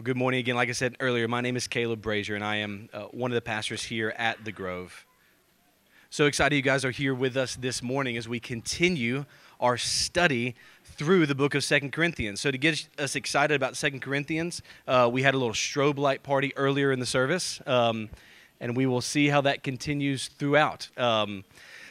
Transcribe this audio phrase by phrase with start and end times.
[0.00, 0.56] Well, good morning again.
[0.56, 3.34] Like I said earlier, my name is Caleb Brazier, and I am uh, one of
[3.34, 5.04] the pastors here at the Grove.
[6.08, 9.26] So excited you guys are here with us this morning as we continue
[9.60, 12.40] our study through the book of Second Corinthians.
[12.40, 16.22] So to get us excited about Second Corinthians, uh, we had a little strobe light
[16.22, 18.08] party earlier in the service, um,
[18.58, 20.88] and we will see how that continues throughout.
[20.96, 21.44] Um,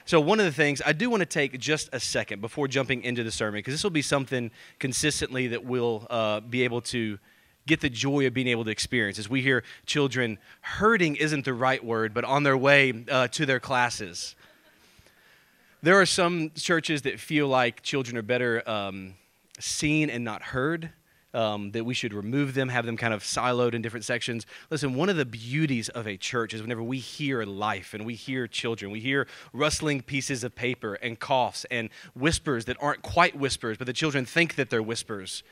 [0.06, 3.04] so, one of the things I do want to take just a second before jumping
[3.04, 4.50] into the sermon, because this will be something
[4.80, 7.20] consistently that we'll uh, be able to
[7.70, 9.18] get the joy of being able to experience.
[9.20, 13.46] As we hear children hurting isn't the right word, but on their way uh, to
[13.46, 14.36] their classes.
[15.82, 19.14] There are some churches that feel like children are better um,
[19.60, 20.90] seen and not heard.
[21.32, 24.48] Um, that we should remove them, have them kind of siloed in different sections.
[24.72, 28.16] Listen, one of the beauties of a church is whenever we hear life and we
[28.16, 33.36] hear children, we hear rustling pieces of paper and coughs and whispers that aren't quite
[33.36, 35.44] whispers, but the children think that they're whispers.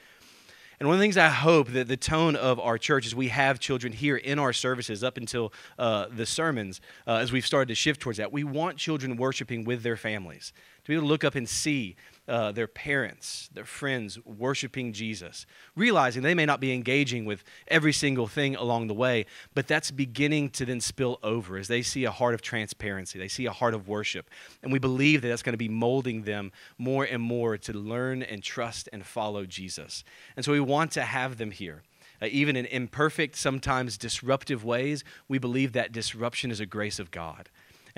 [0.79, 3.29] And one of the things I hope that the tone of our church is we
[3.29, 7.69] have children here in our services up until uh, the sermons, uh, as we've started
[7.69, 8.31] to shift towards that.
[8.31, 11.95] We want children worshiping with their families to be able to look up and see
[12.27, 17.93] uh, their parents, their friends worshiping Jesus, realizing they may not be engaging with every
[17.93, 22.03] single thing along the way, but that's beginning to then spill over as they see
[22.03, 24.29] a heart of transparency, they see a heart of worship.
[24.61, 28.21] And we believe that that's going to be molding them more and more to learn
[28.21, 30.03] and trust and follow Jesus.
[30.35, 31.83] And so we want to have them here.
[32.21, 37.11] Uh, even in imperfect, sometimes disruptive ways, we believe that disruption is a grace of
[37.11, 37.49] God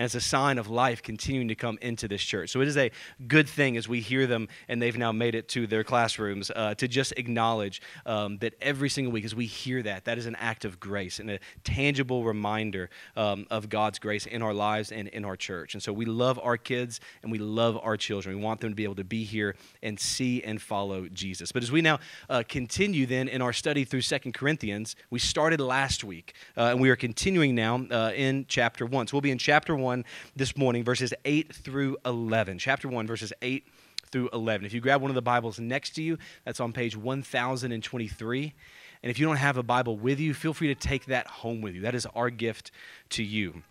[0.05, 2.51] it's a sign of life continuing to come into this church.
[2.51, 2.91] So it is a
[3.27, 6.75] good thing as we hear them and they've now made it to their classrooms uh,
[6.75, 10.35] to just acknowledge um, that every single week as we hear that, that is an
[10.35, 15.07] act of grace and a tangible reminder um, of God's grace in our lives and
[15.09, 15.73] in our church.
[15.73, 18.37] And so we love our kids and we love our children.
[18.37, 21.51] We want them to be able to be here and see and follow Jesus.
[21.51, 25.59] But as we now uh, continue then in our study through Second Corinthians, we started
[25.59, 29.07] last week uh, and we are continuing now uh, in chapter 1.
[29.07, 32.59] So we'll be in chapter 1 1 this morning, verses 8 through 11.
[32.59, 33.65] Chapter 1, verses 8
[34.11, 34.63] through 11.
[34.63, 38.53] If you grab one of the Bibles next to you, that's on page 1023.
[39.01, 41.61] And if you don't have a Bible with you, feel free to take that home
[41.61, 41.81] with you.
[41.81, 42.69] That is our gift
[43.11, 43.63] to you.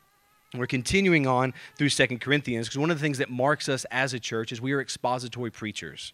[0.57, 4.13] We're continuing on through Second Corinthians because one of the things that marks us as
[4.13, 6.13] a church is we are expository preachers.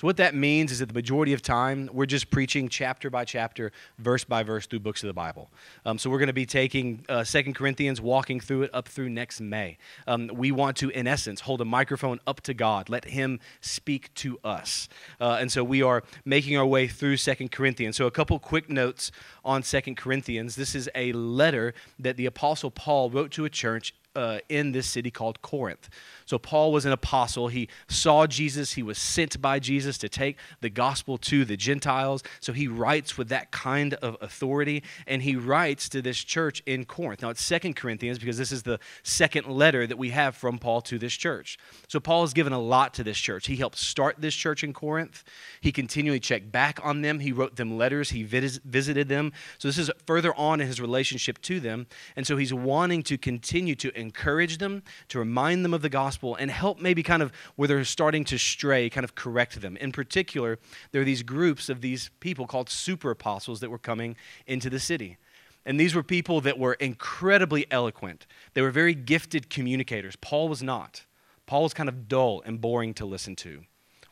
[0.00, 3.24] So, what that means is that the majority of time, we're just preaching chapter by
[3.24, 5.50] chapter, verse by verse through books of the Bible.
[5.84, 9.10] Um, so, we're going to be taking uh, Second Corinthians, walking through it up through
[9.10, 9.76] next May.
[10.06, 14.14] Um, we want to, in essence, hold a microphone up to God, let Him speak
[14.14, 14.88] to us.
[15.20, 17.96] Uh, and so, we are making our way through Second Corinthians.
[17.96, 19.10] So, a couple quick notes
[19.44, 20.54] on Second Corinthians.
[20.54, 24.88] This is a letter that the Apostle Paul wrote to a church uh, in this
[24.88, 25.88] city called Corinth.
[26.26, 27.46] So, Paul was an apostle.
[27.48, 28.72] He saw Jesus.
[28.72, 32.24] He was sent by Jesus to take the gospel to the Gentiles.
[32.40, 34.82] So, he writes with that kind of authority.
[35.06, 37.22] And he writes to this church in Corinth.
[37.22, 40.80] Now, it's Second Corinthians because this is the second letter that we have from Paul
[40.82, 41.56] to this church.
[41.86, 43.46] So, Paul has given a lot to this church.
[43.46, 45.22] He helped start this church in Corinth.
[45.60, 47.20] He continually checked back on them.
[47.20, 48.10] He wrote them letters.
[48.10, 49.32] He visited them.
[49.58, 51.86] So, this is further on in his relationship to them.
[52.16, 56.34] And so, he's wanting to continue to encourage them, to remind them of the gospel,
[56.34, 59.76] and help maybe kind of where they're starting to stray, kind of correct them.
[59.76, 60.58] In particular,
[60.90, 64.80] there are these groups of these people called super apostles that were coming into the
[64.80, 65.18] city.
[65.66, 68.26] And these were people that were incredibly eloquent.
[68.54, 70.16] They were very gifted communicators.
[70.16, 71.04] Paul was not.
[71.44, 73.64] Paul was kind of dull and boring to listen to.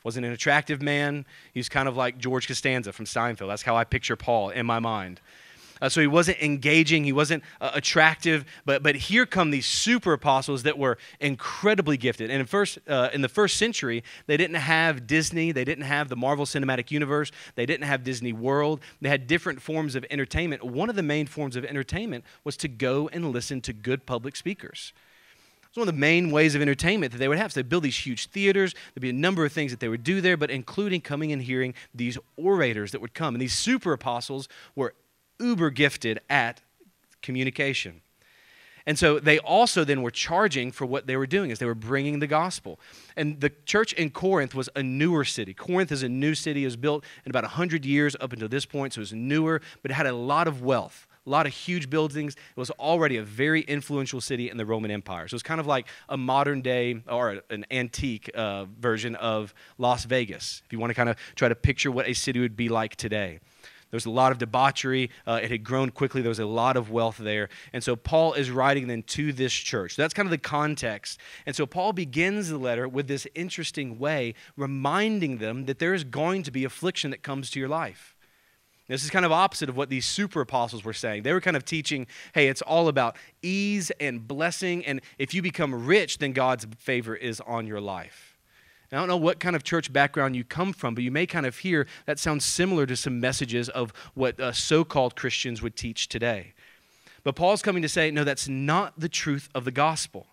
[0.04, 1.26] Wasn't an attractive man.
[1.52, 3.48] He was kind of like George Costanza from Seinfeld.
[3.48, 5.20] That's how I picture Paul in my mind.
[5.80, 8.44] Uh, so he wasn't engaging, he wasn't uh, attractive.
[8.64, 12.30] But, but here come these super apostles that were incredibly gifted.
[12.30, 16.08] And in, first, uh, in the first century, they didn't have Disney, they didn't have
[16.08, 18.80] the Marvel Cinematic Universe, they didn't have Disney World.
[19.00, 20.62] They had different forms of entertainment.
[20.64, 24.36] One of the main forms of entertainment was to go and listen to good public
[24.36, 24.92] speakers.
[25.68, 27.52] It's one of the main ways of entertainment that they would have.
[27.52, 28.74] So they build these huge theaters.
[28.94, 31.42] There'd be a number of things that they would do there, but including coming and
[31.42, 33.34] hearing these orators that would come.
[33.34, 34.94] And these super apostles were
[35.38, 36.62] uber gifted at
[37.22, 38.02] communication.
[38.86, 41.74] And so they also then were charging for what they were doing as they were
[41.74, 42.78] bringing the gospel.
[43.16, 45.52] And the church in Corinth was a newer city.
[45.52, 46.62] Corinth is a new city.
[46.62, 49.60] It was built in about 100 years up until this point, so it was newer,
[49.82, 52.34] but it had a lot of wealth, a lot of huge buildings.
[52.34, 55.26] It was already a very influential city in the Roman Empire.
[55.26, 59.52] So it was kind of like a modern day or an antique uh, version of
[59.78, 62.56] Las Vegas, if you want to kind of try to picture what a city would
[62.56, 63.40] be like today.
[63.96, 65.08] There was a lot of debauchery.
[65.26, 66.20] Uh, it had grown quickly.
[66.20, 67.48] There was a lot of wealth there.
[67.72, 69.96] And so Paul is writing then to this church.
[69.96, 71.18] That's kind of the context.
[71.46, 76.04] And so Paul begins the letter with this interesting way, reminding them that there is
[76.04, 78.14] going to be affliction that comes to your life.
[78.86, 81.22] This is kind of opposite of what these super apostles were saying.
[81.22, 85.40] They were kind of teaching, hey, it's all about ease and blessing, and if you
[85.40, 88.35] become rich, then God's favor is on your life.
[88.92, 91.44] I don't know what kind of church background you come from, but you may kind
[91.44, 95.76] of hear that sounds similar to some messages of what uh, so called Christians would
[95.76, 96.52] teach today.
[97.24, 100.28] But Paul's coming to say, no, that's not the truth of the gospel.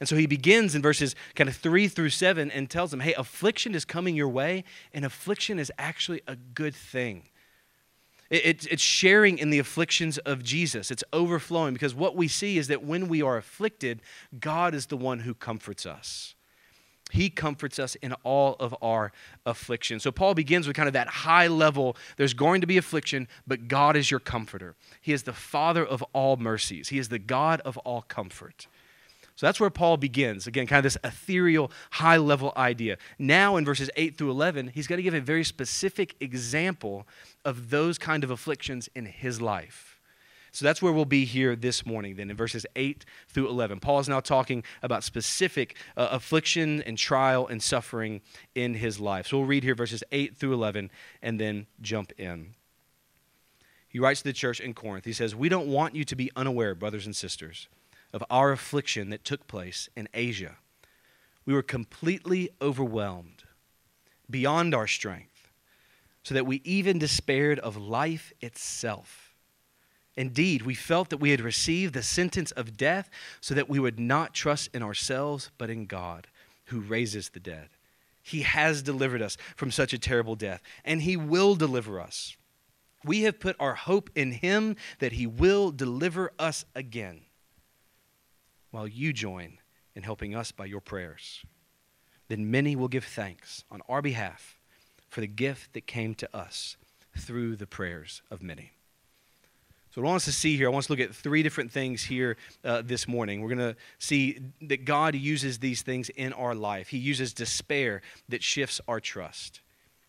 [0.00, 3.14] And so he begins in verses kind of three through seven and tells them, hey,
[3.14, 7.28] affliction is coming your way, and affliction is actually a good thing.
[8.28, 10.90] It's sharing in the afflictions of Jesus.
[10.90, 14.02] It's overflowing because what we see is that when we are afflicted,
[14.40, 16.34] God is the one who comforts us.
[17.12, 19.12] He comforts us in all of our
[19.44, 20.00] affliction.
[20.00, 23.68] So Paul begins with kind of that high level there's going to be affliction, but
[23.68, 24.74] God is your comforter.
[25.00, 28.66] He is the Father of all mercies, He is the God of all comfort.
[29.36, 30.46] So that's where Paul begins.
[30.46, 32.96] Again, kind of this ethereal, high level idea.
[33.18, 37.06] Now, in verses 8 through 11, he's going to give a very specific example
[37.44, 39.95] of those kind of afflictions in his life.
[40.56, 43.78] So that's where we'll be here this morning, then, in verses 8 through 11.
[43.78, 48.22] Paul is now talking about specific uh, affliction and trial and suffering
[48.54, 49.26] in his life.
[49.26, 52.54] So we'll read here verses 8 through 11 and then jump in.
[53.86, 55.04] He writes to the church in Corinth.
[55.04, 57.68] He says, We don't want you to be unaware, brothers and sisters
[58.14, 60.56] of our affliction that took place in Asia.
[61.44, 63.44] We were completely overwhelmed,
[64.30, 65.50] beyond our strength,
[66.22, 69.25] so that we even despaired of life itself.
[70.16, 73.10] Indeed, we felt that we had received the sentence of death
[73.40, 76.26] so that we would not trust in ourselves, but in God,
[76.66, 77.68] who raises the dead.
[78.22, 82.36] He has delivered us from such a terrible death, and He will deliver us.
[83.04, 87.20] We have put our hope in Him that He will deliver us again
[88.70, 89.58] while you join
[89.94, 91.42] in helping us by your prayers.
[92.28, 94.58] Then many will give thanks on our behalf
[95.08, 96.76] for the gift that came to us
[97.16, 98.72] through the prayers of many.
[99.96, 101.42] So, what I want us to see here, I want us to look at three
[101.42, 103.40] different things here uh, this morning.
[103.40, 106.88] We're going to see that God uses these things in our life.
[106.88, 109.62] He uses despair that shifts our trust,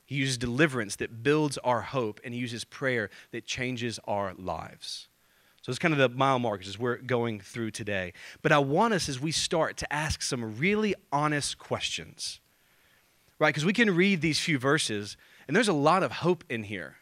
[0.06, 5.07] He uses deliverance that builds our hope, and He uses prayer that changes our lives.
[5.62, 8.12] So it's kind of the mile markers as we're going through today.
[8.42, 12.42] But I want us as we start to ask some really honest questions,
[13.40, 13.54] right?
[13.54, 15.16] Because we can read these few verses,
[15.48, 16.98] and there's a lot of hope in here.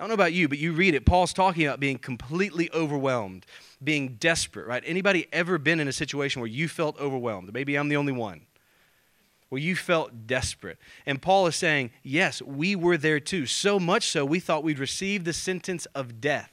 [0.00, 1.04] I don't know about you, but you read it.
[1.04, 3.44] Paul's talking about being completely overwhelmed,
[3.84, 4.82] being desperate, right?
[4.86, 7.52] Anybody ever been in a situation where you felt overwhelmed?
[7.52, 8.46] Maybe I'm the only one.
[9.50, 10.78] Where you felt desperate.
[11.04, 13.44] And Paul is saying, yes, we were there too.
[13.44, 16.50] So much so, we thought we'd receive the sentence of death.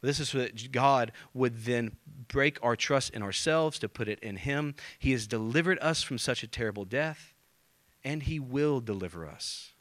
[0.00, 1.96] This is so that God would then
[2.28, 4.76] break our trust in ourselves to put it in Him.
[4.96, 7.34] He has delivered us from such a terrible death,
[8.04, 9.71] and He will deliver us.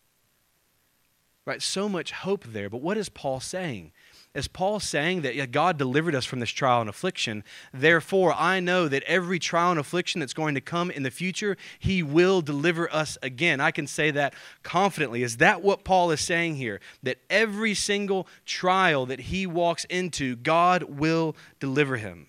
[1.45, 1.61] Right?
[1.61, 2.69] So much hope there.
[2.69, 3.91] But what is Paul saying?
[4.33, 7.43] Is Paul saying that God delivered us from this trial and affliction?
[7.73, 11.57] Therefore, I know that every trial and affliction that's going to come in the future,
[11.79, 13.59] He will deliver us again.
[13.59, 14.33] I can say that
[14.63, 15.21] confidently.
[15.21, 16.79] Is that what Paul is saying here?
[17.03, 22.27] That every single trial that he walks into, God will deliver him.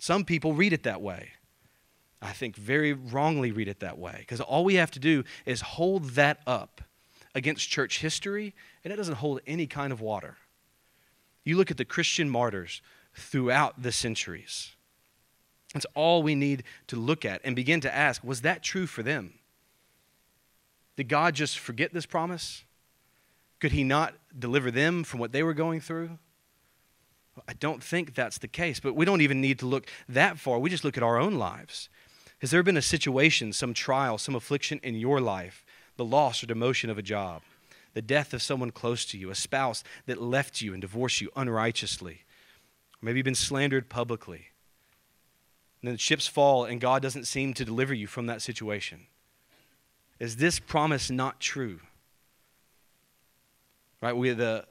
[0.00, 1.30] Some people read it that way.
[2.20, 5.60] I think very wrongly read it that way because all we have to do is
[5.60, 6.80] hold that up
[7.38, 8.54] against church history,
[8.84, 10.36] and it doesn't hold any kind of water.
[11.44, 12.82] You look at the Christian martyrs
[13.14, 14.72] throughout the centuries.
[15.72, 19.02] That's all we need to look at and begin to ask was that true for
[19.02, 19.34] them?
[20.96, 22.64] Did God just forget this promise?
[23.60, 26.18] Could He not deliver them from what they were going through?
[27.46, 30.58] I don't think that's the case, but we don't even need to look that far.
[30.58, 31.88] We just look at our own lives.
[32.40, 35.64] Has there been a situation, some trial, some affliction in your life,
[35.98, 37.42] the loss or demotion of a job?
[37.98, 41.30] the death of someone close to you, a spouse that left you and divorced you
[41.34, 42.22] unrighteously.
[43.02, 44.50] Maybe you've been slandered publicly.
[45.82, 49.06] And then the chips fall and God doesn't seem to deliver you from that situation.
[50.20, 51.80] Is this promise not true?
[54.00, 54.16] Right?
[54.16, 54.66] We, the,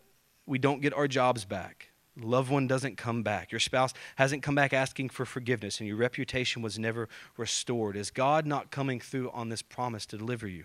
[0.45, 1.89] we don't get our jobs back.
[2.15, 3.51] Loved one doesn't come back.
[3.51, 7.97] Your spouse hasn't come back asking for forgiveness, and your reputation was never restored.
[7.97, 10.63] Is God not coming through on this promise to deliver you?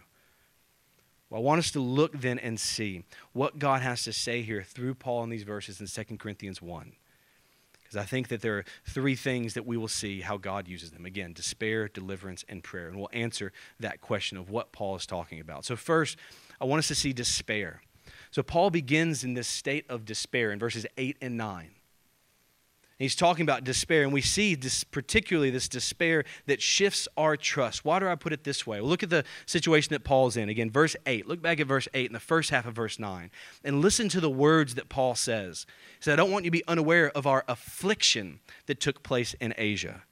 [1.32, 4.62] Well, I want us to look then and see what God has to say here
[4.62, 6.92] through Paul in these verses in 2 Corinthians 1.
[7.82, 10.90] Because I think that there are three things that we will see how God uses
[10.90, 11.06] them.
[11.06, 12.88] Again, despair, deliverance, and prayer.
[12.88, 15.64] And we'll answer that question of what Paul is talking about.
[15.64, 16.18] So, first,
[16.60, 17.80] I want us to see despair.
[18.30, 21.70] So, Paul begins in this state of despair in verses 8 and 9.
[23.02, 27.84] He's talking about despair, and we see this, particularly this despair that shifts our trust.
[27.84, 28.80] Why do I put it this way?
[28.80, 30.48] Well, look at the situation that Paul's in.
[30.48, 31.26] Again, verse 8.
[31.26, 33.30] Look back at verse 8 in the first half of verse 9,
[33.64, 35.66] and listen to the words that Paul says.
[35.98, 39.34] He said, I don't want you to be unaware of our affliction that took place
[39.34, 40.02] in Asia.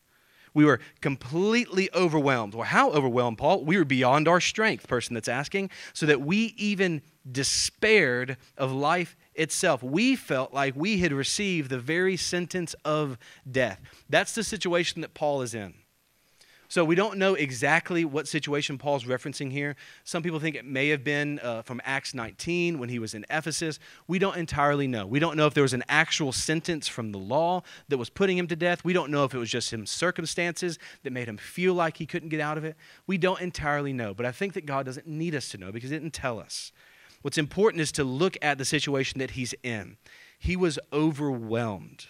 [0.53, 2.55] We were completely overwhelmed.
[2.55, 3.65] Well, how overwhelmed, Paul?
[3.65, 9.17] We were beyond our strength, person that's asking, so that we even despaired of life
[9.41, 9.83] itself.
[9.83, 13.19] We felt like we had received the very sentence of
[13.51, 13.81] death.
[14.09, 15.75] That's the situation that Paul is in.
[16.69, 19.75] So we don't know exactly what situation Paul's referencing here.
[20.05, 23.27] Some people think it may have been uh, from Acts 19 when he was in
[23.29, 23.81] Ephesus.
[24.07, 25.05] We don't entirely know.
[25.05, 28.39] We don't know if there was an actual sentence from the law that was putting
[28.39, 28.85] him to death.
[28.85, 32.07] We don't know if it was just his circumstances that made him feel like he
[32.07, 32.77] couldn't get out of it.
[33.05, 34.15] We don't entirely know.
[34.15, 36.71] But I think that God doesn't need us to know because He didn't tell us.
[37.23, 39.97] What's important is to look at the situation that he's in.
[40.39, 42.07] He was overwhelmed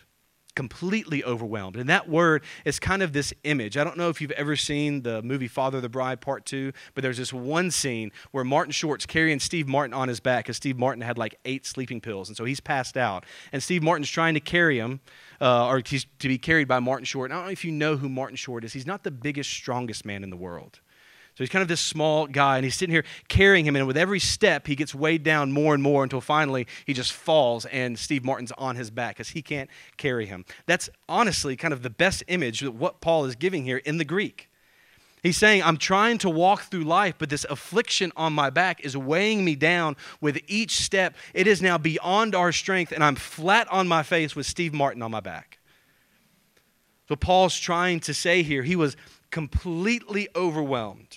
[0.54, 1.76] completely overwhelmed.
[1.76, 3.76] And that word is kind of this image.
[3.76, 6.72] I don't know if you've ever seen the movie Father of the Bride Part 2,
[6.94, 10.56] but there's this one scene where Martin Short's carrying Steve Martin on his back because
[10.56, 12.28] Steve Martin had like eight sleeping pills.
[12.28, 13.24] And so he's passed out.
[13.52, 15.00] And Steve Martin's trying to carry him,
[15.40, 17.30] uh, or he's to be carried by Martin Short.
[17.30, 18.72] And I don't know if you know who Martin Short is.
[18.72, 20.80] He's not the biggest, strongest man in the world.
[21.40, 23.96] So he's kind of this small guy, and he's sitting here carrying him, and with
[23.96, 27.98] every step, he gets weighed down more and more until finally he just falls, and
[27.98, 30.44] Steve Martin's on his back because he can't carry him.
[30.66, 34.04] That's honestly kind of the best image of what Paul is giving here in the
[34.04, 34.50] Greek.
[35.22, 38.94] He's saying, I'm trying to walk through life, but this affliction on my back is
[38.94, 41.16] weighing me down with each step.
[41.32, 45.00] It is now beyond our strength, and I'm flat on my face with Steve Martin
[45.00, 45.58] on my back.
[47.08, 48.94] So, Paul's trying to say here, he was
[49.30, 51.16] completely overwhelmed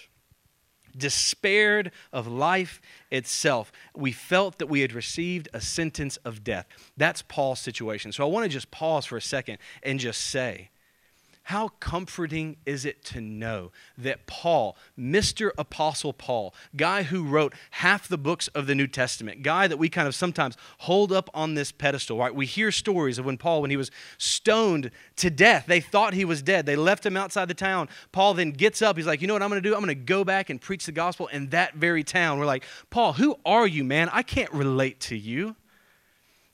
[0.98, 2.82] despaired of life
[3.12, 3.72] itself.
[3.96, 6.68] We felt that we had received a sentence of death.
[6.98, 8.12] That's Paul's situation.
[8.12, 10.70] So I want to just pause for a second and just say
[11.44, 15.52] how comforting is it to know that Paul, Mr.
[15.58, 19.90] Apostle Paul, guy who wrote half the books of the New Testament, guy that we
[19.90, 22.34] kind of sometimes hold up on this pedestal, right?
[22.34, 26.26] We hear stories of when Paul, when he was stoned to death, they thought he
[26.26, 26.66] was dead.
[26.66, 27.90] They left him outside the town.
[28.14, 28.96] Paul then gets up.
[28.96, 29.76] He's like, you know what I'm going to do?
[29.76, 32.40] I'm going to go back and preach the gospel in that very town.
[32.40, 34.10] We're like, Paul, who are you, man?
[34.14, 35.56] I can't relate to you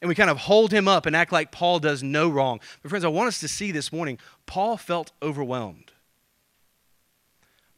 [0.01, 2.59] and we kind of hold him up and act like Paul does no wrong.
[2.81, 5.91] But, friends, I want us to see this morning Paul felt overwhelmed.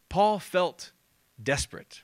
[0.10, 0.92] Paul felt
[1.42, 2.04] desperate.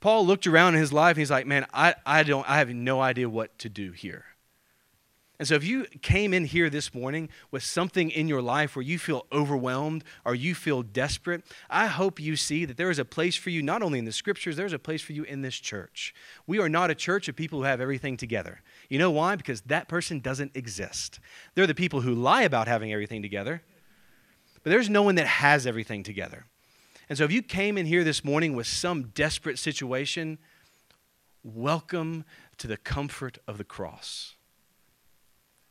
[0.00, 2.68] Paul looked around in his life and he's like, man, I, I, don't, I have
[2.70, 4.24] no idea what to do here.
[5.38, 8.82] And so, if you came in here this morning with something in your life where
[8.82, 13.04] you feel overwhelmed or you feel desperate, I hope you see that there is a
[13.04, 15.54] place for you, not only in the scriptures, there's a place for you in this
[15.54, 16.12] church.
[16.48, 18.62] We are not a church of people who have everything together.
[18.88, 19.36] You know why?
[19.36, 21.20] Because that person doesn't exist.
[21.54, 23.62] They're the people who lie about having everything together,
[24.64, 26.46] but there's no one that has everything together.
[27.08, 30.38] And so, if you came in here this morning with some desperate situation,
[31.44, 32.24] welcome
[32.56, 34.34] to the comfort of the cross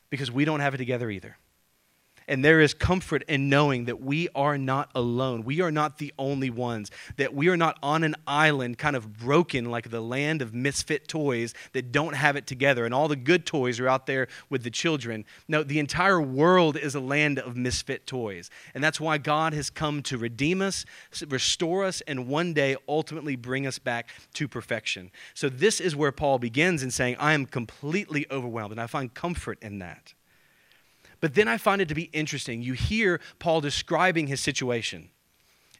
[0.10, 1.38] because we don't have it together either.
[2.28, 5.44] And there is comfort in knowing that we are not alone.
[5.44, 6.92] We are not the only ones.
[7.16, 11.08] That we are not on an island kind of broken like the land of misfit
[11.08, 12.84] toys that don't have it together.
[12.84, 15.24] And all the good toys are out there with the children.
[15.48, 18.50] No, the entire world is a land of misfit toys.
[18.74, 20.86] And that's why God has come to redeem us,
[21.30, 25.12] restore us, and one day ultimately bring us back to perfection.
[25.34, 28.74] So this is where Paul begins in saying, I am completely overwhelmed.
[28.74, 30.14] And I find comfort in that.
[31.20, 32.62] But then I find it to be interesting.
[32.62, 35.10] You hear Paul describing his situation.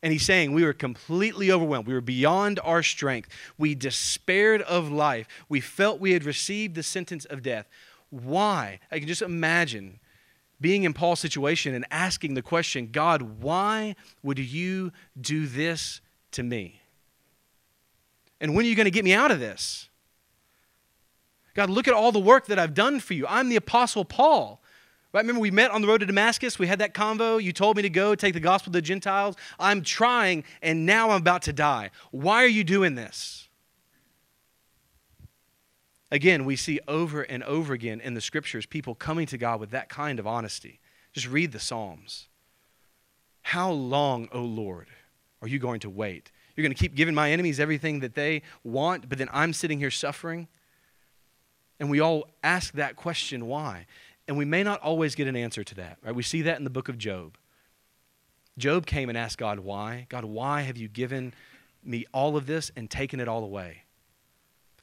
[0.02, 1.88] And he's saying, We were completely overwhelmed.
[1.88, 3.30] We were beyond our strength.
[3.58, 5.28] We despaired of life.
[5.50, 7.68] We felt we had received the sentence of death.
[8.10, 8.80] Why?
[8.92, 10.00] I can just imagine
[10.60, 16.02] being in Paul's situation and asking the question God, why would you do this
[16.32, 16.82] to me?
[18.40, 19.90] And when are you going to get me out of this?
[21.56, 23.26] God, look at all the work that I've done for you.
[23.28, 24.62] I'm the Apostle Paul.
[25.18, 25.24] Right?
[25.24, 26.60] Remember, we met on the road to Damascus.
[26.60, 27.42] We had that convo.
[27.42, 29.36] You told me to go take the gospel to the Gentiles.
[29.58, 31.90] I'm trying, and now I'm about to die.
[32.12, 33.50] Why are you doing this?
[36.12, 39.72] Again, we see over and over again in the scriptures people coming to God with
[39.72, 40.80] that kind of honesty.
[41.14, 42.28] Just read the Psalms.
[43.42, 44.86] How long, O Lord,
[45.42, 46.30] are you going to wait?
[46.56, 49.80] You're going to keep giving my enemies everything that they want, but then I'm sitting
[49.80, 50.48] here suffering?
[51.80, 53.88] And we all ask that question why?
[54.28, 55.98] And we may not always get an answer to that.
[56.04, 56.14] Right?
[56.14, 57.38] We see that in the book of Job.
[58.58, 60.08] Job came and asked God, Why?
[60.10, 61.34] God, why have you given
[61.84, 63.84] me all of this and taken it all away?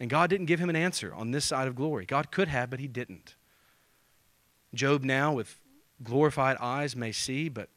[0.00, 2.04] And God didn't give him an answer on this side of glory.
[2.06, 3.36] God could have, but he didn't.
[4.74, 5.60] Job now, with
[6.02, 7.68] glorified eyes may see, but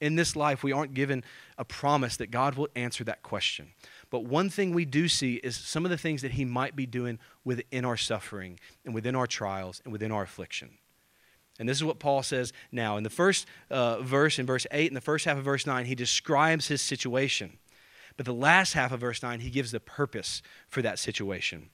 [0.00, 1.22] in this life, we aren't given
[1.56, 3.68] a promise that God will answer that question.
[4.10, 6.86] But one thing we do see is some of the things that He might be
[6.86, 10.70] doing within our suffering and within our trials and within our affliction.
[11.58, 12.96] And this is what Paul says now.
[12.96, 15.84] In the first uh, verse, in verse 8, in the first half of verse 9,
[15.86, 17.58] he describes his situation.
[18.16, 21.70] But the last half of verse 9, he gives the purpose for that situation.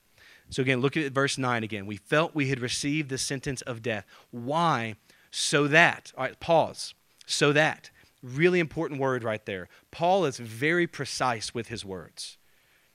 [0.50, 1.86] So again, look at verse 9 again.
[1.86, 4.06] We felt we had received the sentence of death.
[4.30, 4.94] Why?
[5.30, 6.12] So that.
[6.16, 6.94] All right, pause.
[7.26, 7.90] So that.
[8.22, 9.68] Really important word right there.
[9.90, 12.36] Paul is very precise with his words.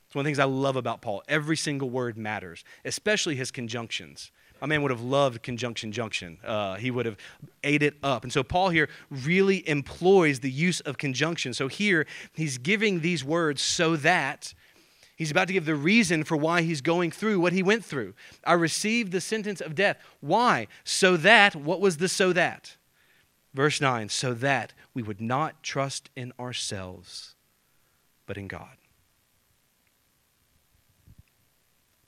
[0.07, 1.23] It's one of the things I love about Paul.
[1.27, 4.31] Every single word matters, especially his conjunctions.
[4.61, 6.37] My man would have loved conjunction junction.
[6.43, 7.17] Uh, he would have
[7.63, 8.23] ate it up.
[8.23, 11.53] And so Paul here really employs the use of conjunction.
[11.53, 14.53] So here he's giving these words so that
[15.15, 18.13] he's about to give the reason for why he's going through what he went through.
[18.45, 19.97] I received the sentence of death.
[20.21, 20.67] Why?
[20.83, 22.77] So that, what was the so that?
[23.53, 27.35] Verse 9, so that we would not trust in ourselves,
[28.25, 28.77] but in God.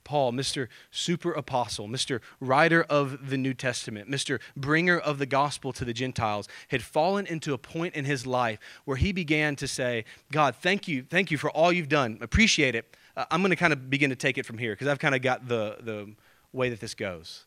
[0.06, 0.68] Paul, Mr.
[0.92, 2.20] Super Apostle, Mr.
[2.38, 4.38] Writer of the New Testament, Mr.
[4.56, 8.60] Bringer of the gospel to the Gentiles, had fallen into a point in his life
[8.84, 12.18] where he began to say, God, thank you, thank you for all you've done.
[12.20, 12.96] Appreciate it.
[13.16, 15.16] Uh, I'm going to kind of begin to take it from here because I've kind
[15.16, 16.14] of got the, the
[16.52, 17.44] way that this goes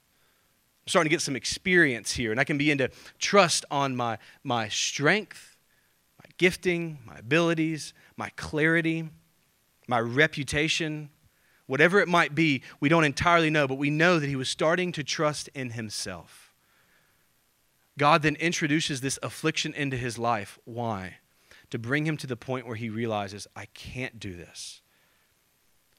[0.83, 2.89] I'm starting to get some experience here, and I can begin to
[3.19, 5.55] trust on my, my strength,
[6.17, 9.09] my gifting, my abilities, my clarity,
[9.87, 11.09] my reputation,
[11.69, 14.91] whatever it might be, we don't entirely know, but we know that he was starting
[14.91, 16.51] to trust in himself.
[17.95, 20.57] God then introduces this affliction into his life.
[20.65, 21.17] Why?
[21.69, 24.81] To bring him to the point where he realizes, I can't do this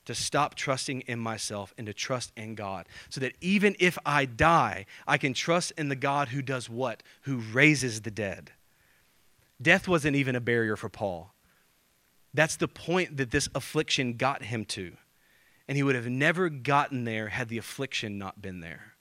[0.07, 2.89] to stop trusting in myself and to trust in God.
[3.09, 7.05] So that even if I die, I can trust in the God who does what?
[7.23, 8.51] Who raises the dead.
[9.63, 11.33] Death wasn't even a barrier for Paul.
[12.35, 14.97] That's the point that this affliction got him to.
[15.71, 18.95] And he would have never gotten there had the affliction not been there.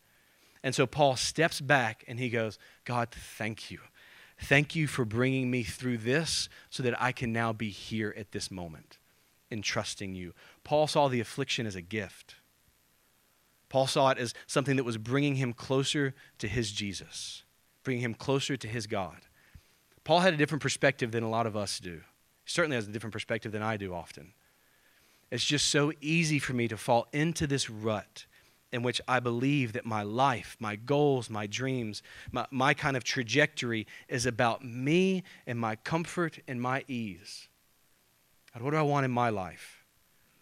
[0.62, 3.80] And so Paul steps back and he goes, God, thank you.
[4.38, 8.34] Thank you for bringing me through this so that I can now be here at
[8.34, 9.00] this moment
[9.50, 10.36] in trusting you.
[10.64, 12.36] Paul saw the affliction as a gift.
[13.68, 17.46] Paul saw it as something that was bringing him closer to his Jesus,
[17.84, 19.22] bringing him closer to his God.
[20.04, 22.02] Paul had a different perspective than a lot of us do.
[22.44, 24.34] He certainly has a different perspective than I do often.
[25.32, 28.26] It's just so easy for me to fall into this rut
[28.72, 33.04] in which I believe that my life, my goals, my dreams, my, my kind of
[33.04, 37.48] trajectory is about me and my comfort and my ease.
[38.54, 39.86] God, what do I want in my life?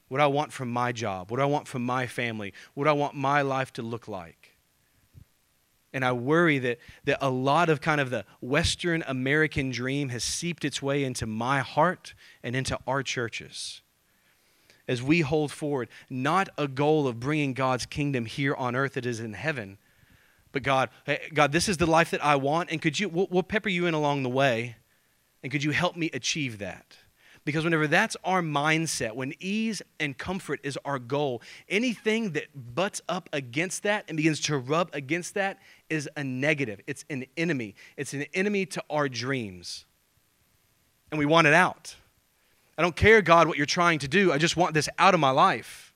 [0.10, 1.32] What do I want from my job?
[1.32, 2.54] What do I want from my family?
[2.74, 4.52] What do I want my life to look like?
[5.94, 10.24] And I worry that, that a lot of kind of the Western American dream has
[10.24, 13.82] seeped its way into my heart and into our churches.
[14.88, 19.06] As we hold forward not a goal of bringing God's kingdom here on earth that
[19.06, 19.78] is in heaven,
[20.52, 20.90] but God,
[21.34, 23.86] God, this is the life that I want, and could you, we'll, we'll pepper you
[23.86, 24.78] in along the way,
[25.44, 26.98] and could you help me achieve that?
[27.48, 33.02] Because whenever that's our mindset, when ease and comfort is our goal, anything that butts
[33.08, 36.82] up against that and begins to rub against that is a negative.
[36.88, 37.76] It's an enemy.
[37.96, 39.86] It's an enemy to our dreams.
[41.10, 41.96] And we want it out.
[42.78, 44.32] I don't care, God, what you're trying to do.
[44.32, 45.94] I just want this out of my life.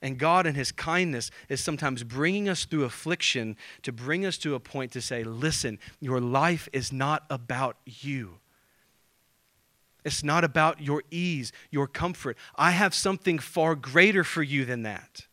[0.00, 4.54] And God, in His kindness, is sometimes bringing us through affliction to bring us to
[4.54, 8.38] a point to say, listen, your life is not about you.
[10.04, 12.38] It's not about your ease, your comfort.
[12.56, 15.26] I have something far greater for you than that.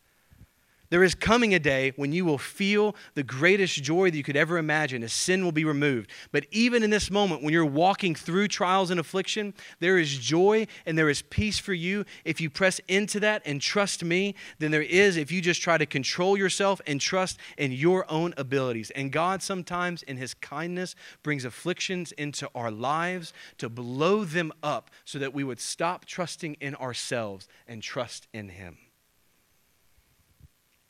[0.96, 4.38] There is coming a day when you will feel the greatest joy that you could
[4.38, 6.10] ever imagine as sin will be removed.
[6.32, 10.68] But even in this moment, when you're walking through trials and affliction, there is joy
[10.86, 14.72] and there is peace for you if you press into that and trust me then
[14.72, 18.90] there is if you just try to control yourself and trust in your own abilities.
[18.92, 24.90] And God sometimes, in His kindness, brings afflictions into our lives to blow them up
[25.04, 28.78] so that we would stop trusting in ourselves and trust in Him.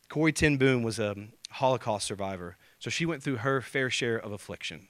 [0.09, 1.15] Corrie ten Boom was a
[1.51, 4.87] Holocaust survivor, so she went through her fair share of affliction.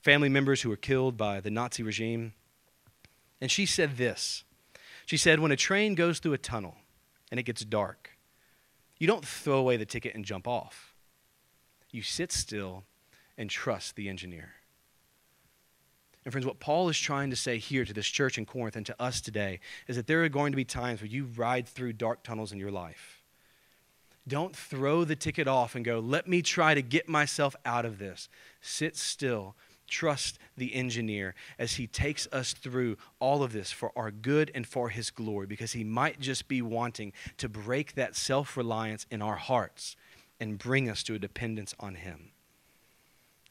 [0.00, 2.32] Family members who were killed by the Nazi regime.
[3.40, 4.44] And she said this
[5.04, 6.76] She said, When a train goes through a tunnel
[7.30, 8.10] and it gets dark,
[8.98, 10.94] you don't throw away the ticket and jump off.
[11.90, 12.84] You sit still
[13.36, 14.54] and trust the engineer.
[16.24, 18.86] And friends, what Paul is trying to say here to this church in Corinth and
[18.86, 21.92] to us today is that there are going to be times where you ride through
[21.92, 23.22] dark tunnels in your life
[24.28, 27.98] Don't throw the ticket off and go, let me try to get myself out of
[27.98, 28.28] this.
[28.60, 29.54] Sit still.
[29.88, 34.66] Trust the engineer as he takes us through all of this for our good and
[34.66, 39.22] for his glory, because he might just be wanting to break that self reliance in
[39.22, 39.94] our hearts
[40.40, 42.30] and bring us to a dependence on him.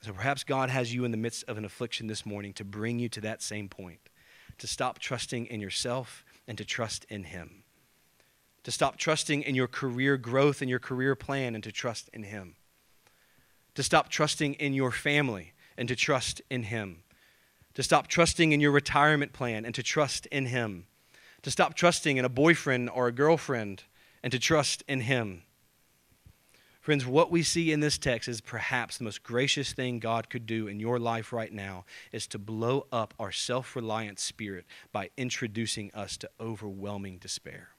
[0.02, 3.00] So perhaps God has you in the midst of an affliction this morning to bring
[3.00, 4.10] you to that same point,
[4.58, 7.64] to stop trusting in yourself and to trust in him
[8.66, 12.24] to stop trusting in your career growth and your career plan and to trust in
[12.24, 12.56] Him,
[13.76, 17.04] to stop trusting in your family and to trust in Him,
[17.76, 20.88] to stop trusting in your retirement plan and to trust in Him,
[21.44, 23.84] to stop trusting in a boyfriend or a girlfriend
[24.24, 25.44] and to trust in Him.
[26.82, 30.48] Friends, what we see in this text is perhaps the most gracious thing God could
[30.48, 35.12] do in your life right now is to blow up our self reliant spirit by
[35.18, 37.75] introducing us to overwhelming despair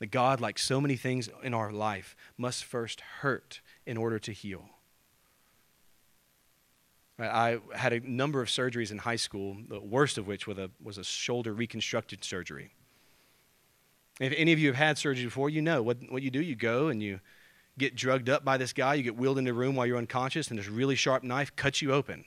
[0.00, 4.32] that God, like so many things in our life, must first hurt in order to
[4.32, 4.70] heal.
[7.18, 10.70] I had a number of surgeries in high school, the worst of which was a,
[10.82, 12.72] was a shoulder reconstructed surgery.
[14.18, 16.40] If any of you have had surgery before, you know what, what you do.
[16.40, 17.20] You go and you
[17.78, 20.48] get drugged up by this guy, you get wheeled into a room while you're unconscious,
[20.48, 22.24] and this really sharp knife cuts you open.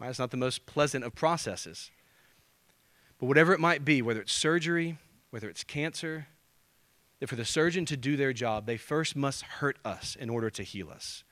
[0.00, 0.10] Right?
[0.10, 1.90] It's not the most pleasant of processes.
[3.20, 4.98] But whatever it might be, whether it's surgery,
[5.30, 6.28] whether it's cancer,
[7.20, 10.50] that for the surgeon to do their job, they first must hurt us in order
[10.50, 11.24] to heal us.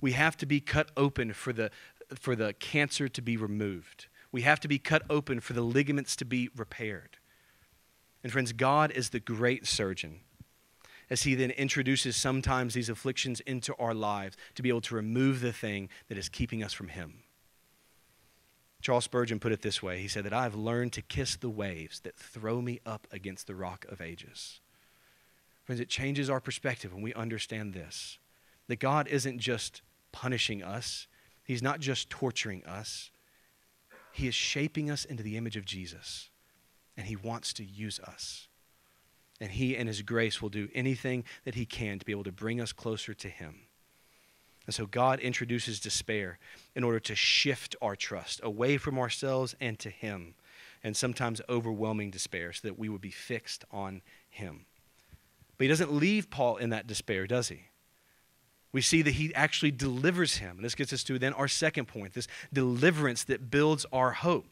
[0.00, 1.70] We have to be cut open for the,
[2.14, 4.06] for the cancer to be removed.
[4.30, 7.18] We have to be cut open for the ligaments to be repaired.
[8.22, 10.20] And friends, God is the great surgeon
[11.10, 15.40] as he then introduces sometimes these afflictions into our lives to be able to remove
[15.40, 17.22] the thing that is keeping us from him.
[18.80, 21.48] Charles Spurgeon put it this way He said that I have learned to kiss the
[21.48, 24.60] waves that throw me up against the rock of ages.
[25.68, 28.16] Friends, it changes our perspective when we understand this
[28.68, 31.06] that God isn't just punishing us,
[31.44, 33.10] He's not just torturing us,
[34.10, 36.30] He is shaping us into the image of Jesus,
[36.96, 38.48] and He wants to use us.
[39.42, 42.32] And He, and His grace, will do anything that He can to be able to
[42.32, 43.56] bring us closer to Him.
[44.64, 46.38] And so God introduces despair
[46.74, 50.34] in order to shift our trust away from ourselves and to Him,
[50.82, 54.00] and sometimes overwhelming despair so that we would be fixed on
[54.30, 54.64] Him.
[55.58, 57.64] But he doesn't leave Paul in that despair, does he?
[58.70, 60.56] We see that he actually delivers him.
[60.56, 64.46] And this gets us to then our second point this deliverance that builds our hope.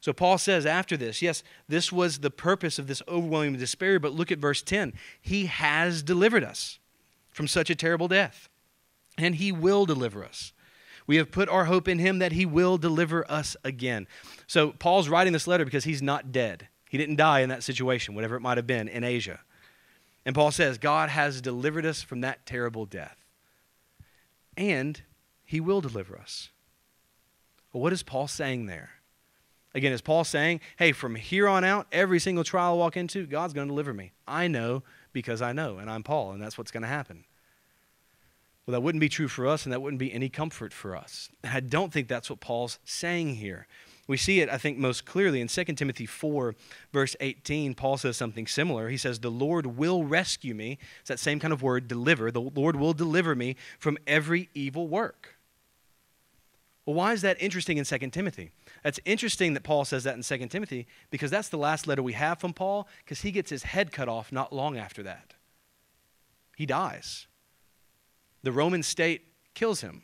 [0.00, 4.12] So Paul says after this, yes, this was the purpose of this overwhelming despair, but
[4.12, 4.94] look at verse 10.
[5.20, 6.78] He has delivered us
[7.30, 8.48] from such a terrible death,
[9.16, 10.52] and he will deliver us.
[11.08, 14.06] We have put our hope in him that he will deliver us again.
[14.46, 16.68] So Paul's writing this letter because he's not dead.
[16.90, 19.40] He didn't die in that situation, whatever it might have been in Asia.
[20.28, 23.16] And Paul says, God has delivered us from that terrible death.
[24.58, 25.00] And
[25.42, 26.50] he will deliver us.
[27.72, 28.90] But what is Paul saying there?
[29.74, 33.24] Again, is Paul saying, hey, from here on out, every single trial I walk into,
[33.26, 34.12] God's going to deliver me?
[34.26, 34.82] I know
[35.14, 37.24] because I know, and I'm Paul, and that's what's going to happen.
[38.66, 41.30] Well, that wouldn't be true for us, and that wouldn't be any comfort for us.
[41.42, 43.66] I don't think that's what Paul's saying here.
[44.08, 46.56] We see it, I think, most clearly in 2 Timothy 4,
[46.92, 47.74] verse 18.
[47.74, 48.88] Paul says something similar.
[48.88, 50.78] He says, The Lord will rescue me.
[51.00, 52.30] It's that same kind of word, deliver.
[52.30, 55.36] The Lord will deliver me from every evil work.
[56.86, 58.50] Well, why is that interesting in 2 Timothy?
[58.82, 62.14] That's interesting that Paul says that in 2 Timothy because that's the last letter we
[62.14, 65.34] have from Paul because he gets his head cut off not long after that.
[66.56, 67.26] He dies.
[68.42, 70.02] The Roman state kills him.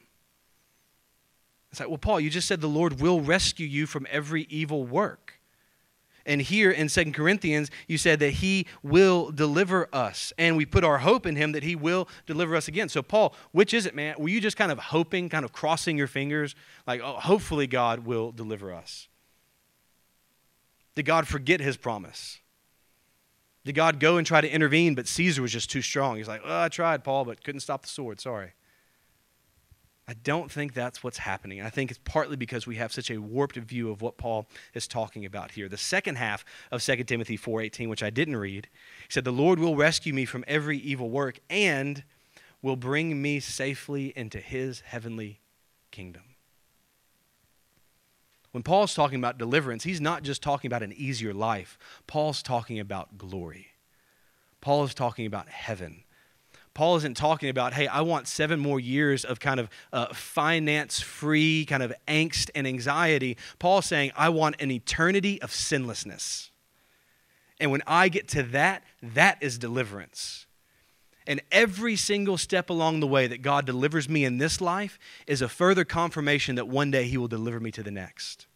[1.75, 4.85] It's like, well, Paul, you just said the Lord will rescue you from every evil
[4.85, 5.41] work.
[6.25, 10.33] And here in Second Corinthians, you said that he will deliver us.
[10.39, 12.89] And we put our hope in him that he will deliver us again.
[12.89, 14.15] So, Paul, which is it, man?
[14.17, 16.55] Were you just kind of hoping, kind of crossing your fingers,
[16.87, 19.09] like, oh, hopefully God will deliver us?
[20.95, 22.39] Did God forget his promise?
[23.65, 26.19] Did God go and try to intervene, but Caesar was just too strong?
[26.19, 28.21] He's like, oh, I tried, Paul, but couldn't stop the sword.
[28.21, 28.53] Sorry.
[30.07, 31.63] I don't think that's what's happening.
[31.63, 34.87] I think it's partly because we have such a warped view of what Paul is
[34.87, 35.67] talking about here.
[35.69, 38.69] The second half of 2 Timothy 4:18, which I didn't read,
[39.09, 42.05] said, "The Lord will rescue me from every evil work and
[42.61, 45.41] will bring me safely into his heavenly
[45.91, 46.35] kingdom."
[48.51, 51.79] When Paul's talking about deliverance, he's not just talking about an easier life.
[52.07, 53.73] Paul's talking about glory.
[54.61, 56.05] Paul is talking about heaven.
[56.75, 61.01] Paul isn't talking about, hey, I want seven more years of kind of uh, finance
[61.01, 63.37] free kind of angst and anxiety.
[63.61, 66.51] Paul's saying, I want an eternity of sinlessness.
[67.61, 70.47] And when I get to that, that is deliverance.
[71.27, 75.41] And every single step along the way that God delivers me in this life is
[75.41, 78.47] a further confirmation that one day He will deliver me to the next.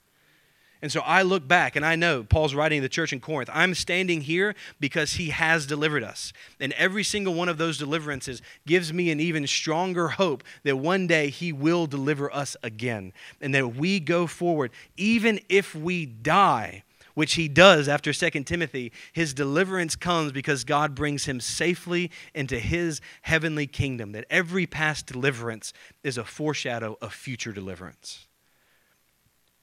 [0.80, 3.50] And so I look back and I know Paul's writing the church in Corinth.
[3.52, 6.32] I'm standing here because he has delivered us.
[6.60, 11.08] And every single one of those deliverances gives me an even stronger hope that one
[11.08, 13.12] day he will deliver us again.
[13.40, 18.92] And that we go forward, even if we die, which he does after 2 Timothy,
[19.12, 24.12] his deliverance comes because God brings him safely into his heavenly kingdom.
[24.12, 25.72] That every past deliverance
[26.04, 28.27] is a foreshadow of future deliverance.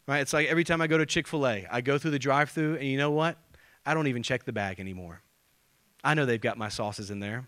[0.07, 0.19] Right?
[0.19, 2.51] It's like every time I go to Chick fil A, I go through the drive
[2.51, 3.37] through, and you know what?
[3.85, 5.21] I don't even check the bag anymore.
[6.03, 7.47] I know they've got my sauces in there,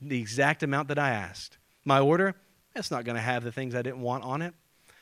[0.00, 1.58] the exact amount that I asked.
[1.84, 2.34] My order,
[2.74, 4.54] that's not going to have the things I didn't want on it.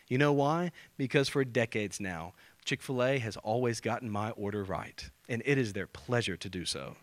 [0.08, 0.72] You know why?
[0.96, 5.56] Because for decades now, Chick fil A has always gotten my order right, and it
[5.56, 6.96] is their pleasure to do so.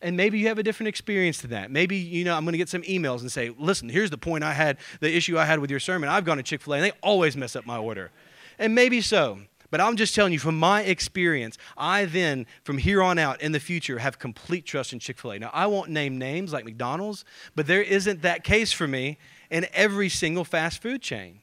[0.00, 1.70] And maybe you have a different experience to that.
[1.70, 4.44] Maybe, you know, I'm going to get some emails and say, listen, here's the point
[4.44, 6.08] I had, the issue I had with your sermon.
[6.08, 8.10] I've gone to Chick fil A, and they always mess up my order.
[8.58, 9.40] And maybe so.
[9.70, 13.52] But I'm just telling you from my experience, I then, from here on out in
[13.52, 15.38] the future, have complete trust in Chick fil A.
[15.38, 19.18] Now, I won't name names like McDonald's, but there isn't that case for me
[19.50, 21.40] in every single fast food chain.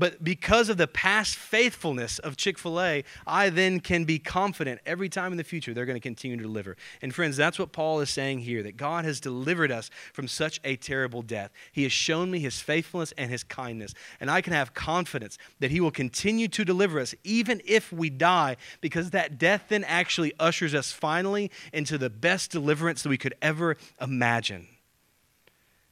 [0.00, 4.80] But because of the past faithfulness of Chick fil A, I then can be confident
[4.86, 6.78] every time in the future they're going to continue to deliver.
[7.02, 10.58] And friends, that's what Paul is saying here that God has delivered us from such
[10.64, 11.50] a terrible death.
[11.70, 13.92] He has shown me his faithfulness and his kindness.
[14.20, 18.08] And I can have confidence that he will continue to deliver us even if we
[18.08, 23.18] die, because that death then actually ushers us finally into the best deliverance that we
[23.18, 24.66] could ever imagine.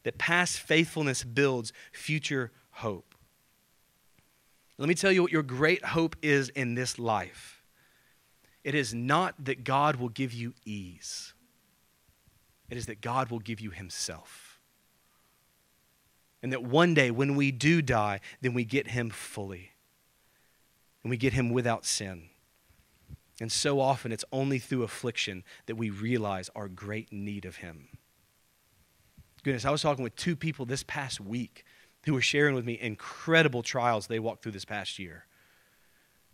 [0.04, 3.07] That past faithfulness builds future hope.
[4.78, 7.62] Let me tell you what your great hope is in this life.
[8.62, 11.34] It is not that God will give you ease,
[12.70, 14.60] it is that God will give you Himself.
[16.40, 19.72] And that one day when we do die, then we get Him fully.
[21.02, 22.28] And we get Him without sin.
[23.40, 27.88] And so often it's only through affliction that we realize our great need of Him.
[29.42, 31.64] Goodness, I was talking with two people this past week
[32.04, 35.24] who were sharing with me incredible trials they walked through this past year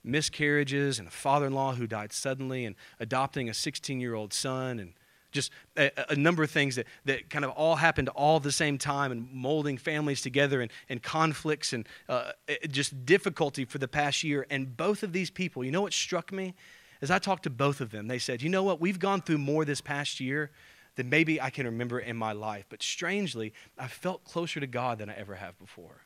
[0.04, 4.32] miscarriages and a father in law who died suddenly, and adopting a 16 year old
[4.32, 4.92] son, and
[5.32, 8.52] just a, a, number of things that, that kind of all happened all at the
[8.52, 12.30] same time and molding families together and, and conflicts and uh,
[12.68, 14.46] just difficulty for the past year.
[14.48, 16.54] And both of these people, you know what struck me?
[17.02, 18.80] As I talked to both of them, they said, You know what?
[18.80, 20.52] We've gone through more this past year
[20.96, 22.66] than maybe I can remember in my life.
[22.68, 26.02] But strangely, I felt closer to God than I ever have before.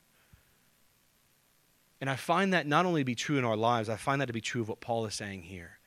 [2.01, 4.27] And I find that not only to be true in our lives, I find that
[4.27, 5.79] to be true of what Paul is saying here.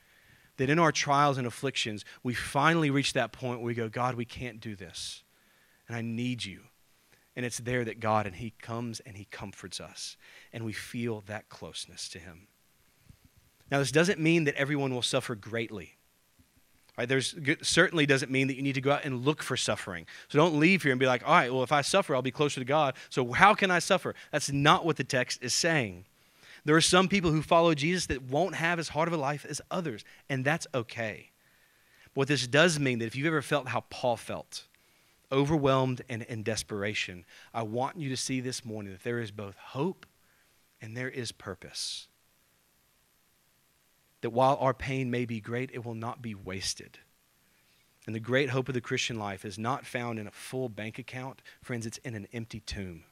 [0.58, 4.14] That in our trials and afflictions, we finally reach that point where we go, God,
[4.14, 5.22] we can't do this.
[5.88, 6.60] And I need you.
[7.34, 10.18] And it's there that God and He comes and He comforts us.
[10.52, 12.48] And we feel that closeness to Him.
[13.70, 15.94] Now, this doesn't mean that everyone will suffer greatly.
[16.98, 20.06] Right, there's certainly doesn't mean that you need to go out and look for suffering.
[20.28, 22.30] So don't leave here and be like, all right, well, if I suffer, I'll be
[22.30, 22.94] closer to God.
[23.08, 24.14] So how can I suffer?
[24.30, 26.04] That's not what the text is saying.
[26.66, 29.46] There are some people who follow Jesus that won't have as hard of a life
[29.48, 31.30] as others, and that's okay.
[32.14, 34.64] But what this does mean that if you've ever felt how Paul felt,
[35.32, 37.24] overwhelmed and in desperation,
[37.54, 40.04] I want you to see this morning that there is both hope
[40.82, 42.06] and there is purpose
[44.22, 46.98] that while our pain may be great, it will not be wasted.
[48.06, 50.98] And the great hope of the Christian life is not found in a full bank
[50.98, 51.42] account.
[51.60, 53.04] Friends, it's in an empty tomb.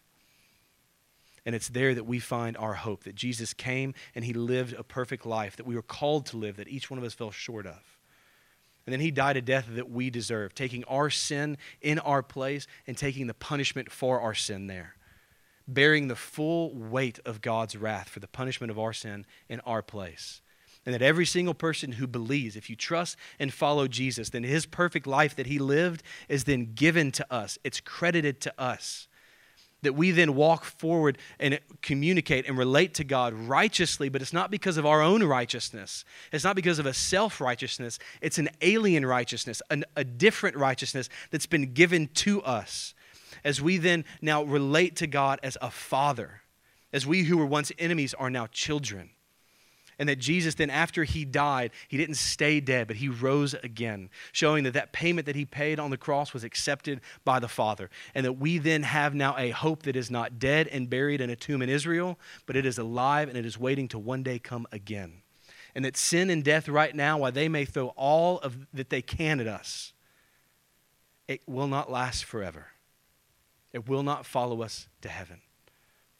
[1.46, 4.82] And it's there that we find our hope that Jesus came and he lived a
[4.82, 7.66] perfect life that we were called to live, that each one of us fell short
[7.66, 7.98] of.
[8.86, 12.66] And then he died a death that we deserve, taking our sin in our place
[12.86, 14.96] and taking the punishment for our sin there,
[15.68, 19.82] bearing the full weight of God's wrath for the punishment of our sin in our
[19.82, 20.42] place.
[20.90, 24.66] And that every single person who believes, if you trust and follow Jesus, then his
[24.66, 27.60] perfect life that he lived is then given to us.
[27.62, 29.06] It's credited to us.
[29.82, 34.50] That we then walk forward and communicate and relate to God righteously, but it's not
[34.50, 36.04] because of our own righteousness.
[36.32, 38.00] It's not because of a self righteousness.
[38.20, 42.94] It's an alien righteousness, an, a different righteousness that's been given to us.
[43.44, 46.42] As we then now relate to God as a father,
[46.92, 49.10] as we who were once enemies are now children
[50.00, 54.08] and that Jesus then after he died, he didn't stay dead, but he rose again,
[54.32, 57.90] showing that that payment that he paid on the cross was accepted by the Father,
[58.14, 61.28] and that we then have now a hope that is not dead and buried in
[61.28, 64.38] a tomb in Israel, but it is alive and it is waiting to one day
[64.38, 65.20] come again.
[65.74, 69.02] and that sin and death right now, while they may throw all of that they
[69.02, 69.92] can at us,
[71.28, 72.68] it will not last forever.
[73.72, 75.42] It will not follow us to heaven.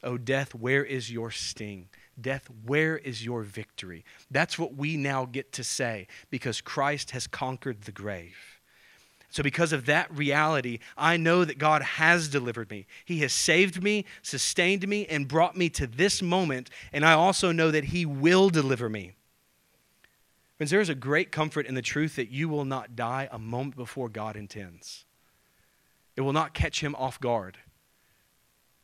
[0.03, 1.89] Oh, death, where is your sting?
[2.23, 4.05] Death, where is your victory?
[4.31, 8.61] That's what we now get to say because Christ has conquered the grave.
[9.33, 12.87] So, because of that reality, I know that God has delivered me.
[13.05, 16.69] He has saved me, sustained me, and brought me to this moment.
[16.93, 19.13] And I also know that He will deliver me.
[20.57, 23.39] Friends, there is a great comfort in the truth that you will not die a
[23.39, 25.05] moment before God intends,
[26.17, 27.57] it will not catch Him off guard.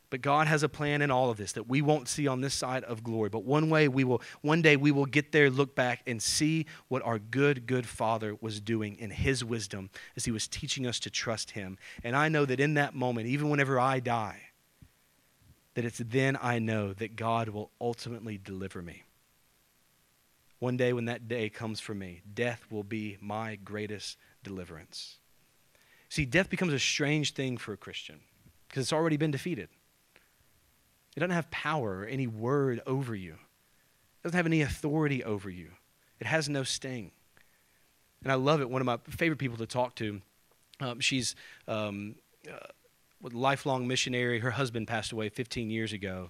[0.09, 2.53] But God has a plan in all of this that we won't see on this
[2.53, 3.29] side of glory.
[3.29, 6.65] But one way we will one day we will get there, look back and see
[6.87, 10.99] what our good good father was doing in his wisdom as he was teaching us
[11.01, 11.77] to trust him.
[12.03, 14.41] And I know that in that moment, even whenever I die,
[15.73, 19.03] that it's then I know that God will ultimately deliver me.
[20.59, 25.17] One day when that day comes for me, death will be my greatest deliverance.
[26.09, 28.21] See, death becomes a strange thing for a Christian
[28.67, 29.69] because it's already been defeated.
[31.17, 33.33] It doesn't have power or any word over you.
[33.33, 35.71] It doesn't have any authority over you.
[36.19, 37.09] It has no sting.
[38.21, 38.69] And I love it.
[38.69, 40.21] One of my favorite people to talk to,
[40.79, 41.33] um, she's
[41.67, 42.67] um, uh,
[43.25, 44.37] a lifelong missionary.
[44.41, 46.29] Her husband passed away 15 years ago.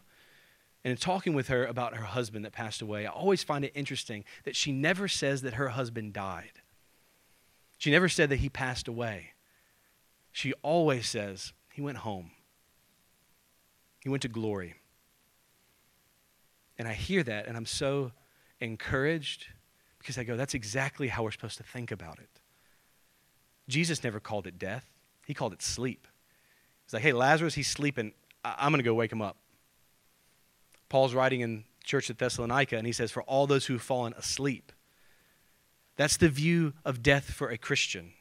[0.85, 3.73] And in talking with her about her husband that passed away, I always find it
[3.75, 6.61] interesting that she never says that her husband died.
[7.77, 9.33] She never said that he passed away.
[10.31, 12.31] She always says he went home.
[14.07, 14.75] He went to glory.
[16.77, 18.13] And I hear that and I'm so
[18.61, 19.47] encouraged
[19.99, 22.29] because I go, that's exactly how we're supposed to think about it.
[23.67, 24.85] Jesus never called it death,
[25.25, 26.07] he called it sleep.
[26.85, 28.13] He's like, hey, Lazarus, he's sleeping.
[28.45, 29.35] I- am going to go wake him up.
[30.87, 34.71] Paul's writing in church at Thessalonica, and he says, for all those who've fallen asleep.
[35.97, 38.13] That's the view of death for a Christian.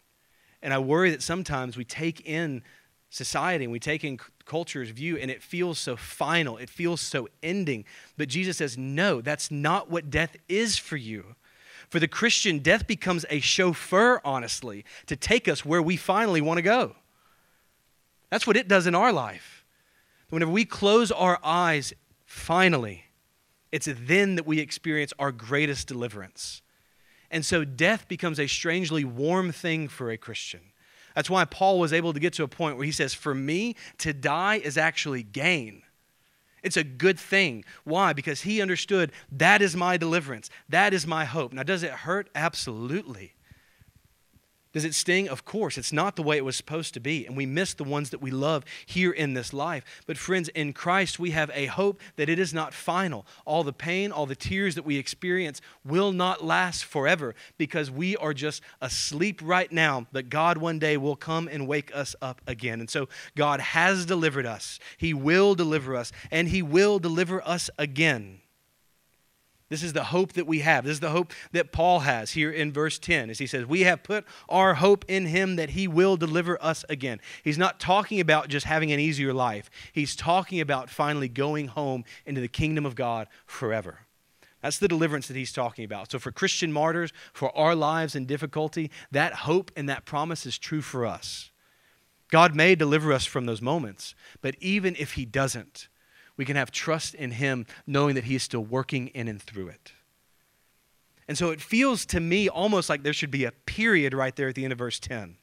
[0.61, 2.65] And I worry that sometimes we take in
[3.09, 7.29] society and we take in culture's view and it feels so final, it feels so
[7.43, 7.85] ending.
[8.17, 11.35] But Jesus says, no, that's not what death is for you.
[11.89, 16.59] For the Christian, death becomes a chauffeur, honestly, to take us where we finally want
[16.59, 16.97] to go.
[18.31, 19.65] That's what it does in our life.
[20.31, 21.93] Whenever we close our eyes,
[22.25, 23.05] finally,
[23.71, 26.63] it's then that we experience our greatest deliverance.
[27.31, 30.61] And so death becomes a strangely warm thing for a Christian.
[31.17, 33.75] That's why Paul was able to get to a point where he says, For me,
[33.99, 35.83] to die is actually gain.
[36.63, 37.65] It's a good thing.
[37.85, 38.13] Why?
[38.13, 40.51] Because he understood that is my deliverance.
[40.69, 41.55] That is my hope.
[41.55, 42.29] Now, does it hurt?
[42.35, 43.36] Absolutely.
[44.77, 45.27] Does it sting?
[45.31, 45.79] Of course.
[45.79, 47.25] It's not the way it was supposed to be.
[47.25, 49.83] And we miss the ones that we love here in this life.
[50.07, 53.25] But, friends, in Christ, we have a hope that it is not final.
[53.47, 58.19] All the pain, all the tears that we experience will not last forever because we
[58.19, 62.43] are just asleep right now, but God one day will come and wake us up
[62.47, 62.79] again.
[62.79, 67.71] And so, God has delivered us, He will deliver us, and He will deliver us
[67.79, 68.43] again.
[69.69, 70.85] This is the hope that we have.
[70.85, 73.81] This is the hope that Paul has here in verse 10 as he says, We
[73.81, 77.21] have put our hope in him that he will deliver us again.
[77.43, 82.05] He's not talking about just having an easier life, he's talking about finally going home
[82.25, 84.01] into the kingdom of God forever.
[84.63, 86.11] That's the deliverance that he's talking about.
[86.11, 90.59] So, for Christian martyrs, for our lives in difficulty, that hope and that promise is
[90.59, 91.51] true for us.
[92.31, 95.89] God may deliver us from those moments, but even if he doesn't,
[96.37, 99.69] we can have trust in Him, knowing that He is still working in and through
[99.69, 99.93] it.
[101.29, 104.49] And so it feels to me almost like there should be a period right there
[104.49, 105.37] at the end of verse 10.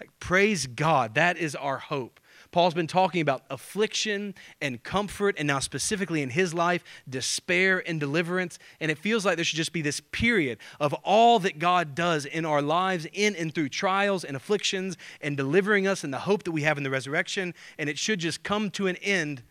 [0.00, 2.20] Like, praise God, that is our hope.
[2.50, 7.98] Paul's been talking about affliction and comfort, and now specifically in his life, despair and
[7.98, 8.58] deliverance.
[8.80, 12.26] And it feels like there should just be this period of all that God does
[12.26, 16.42] in our lives, in and through trials and afflictions, and delivering us and the hope
[16.44, 17.54] that we have in the resurrection.
[17.78, 19.42] And it should just come to an end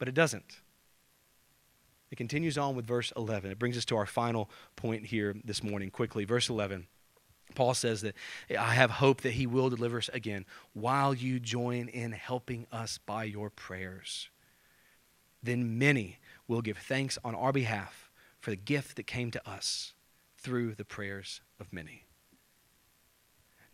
[0.00, 0.62] but it doesn't.
[2.10, 3.52] It continues on with verse 11.
[3.52, 6.24] It brings us to our final point here this morning quickly.
[6.24, 6.88] Verse 11.
[7.54, 8.14] Paul says that
[8.50, 12.98] I have hope that he will deliver us again while you join in helping us
[12.98, 14.30] by your prayers.
[15.42, 19.92] Then many will give thanks on our behalf for the gift that came to us
[20.38, 22.06] through the prayers of many.